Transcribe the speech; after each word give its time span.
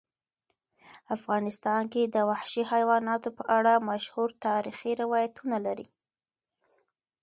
افغانستان 1.15 1.81
د 2.15 2.17
وحشي 2.29 2.63
حیواناتو 2.71 3.29
په 3.37 3.43
اړه 3.57 3.73
مشهور 3.89 4.29
تاریخی 4.45 4.91
روایتونه 5.01 5.57
لري. 5.65 5.87